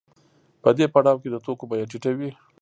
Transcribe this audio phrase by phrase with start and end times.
[0.61, 2.29] په دې پړاو کې د توکو بیه ټیټه وي